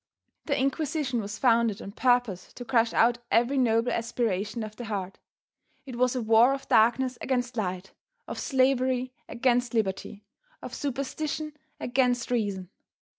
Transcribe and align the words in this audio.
The 0.47 0.59
Inquisition 0.59 1.21
was 1.21 1.37
founded 1.37 1.79
on 1.79 1.91
purpose 1.91 2.51
to 2.53 2.65
crush 2.65 2.91
out 2.91 3.19
every 3.29 3.59
noble 3.59 3.91
aspiration 3.91 4.63
of 4.63 4.75
the 4.75 4.85
heart. 4.85 5.19
It 5.85 5.95
was 5.95 6.15
a 6.15 6.23
war 6.23 6.55
of 6.55 6.67
darkness 6.67 7.19
against 7.21 7.55
light, 7.55 7.91
of 8.27 8.39
slavery 8.39 9.13
against 9.29 9.75
liberty, 9.75 10.23
of 10.59 10.73
superstition 10.73 11.53
against 11.79 12.31
reason. 12.31 12.71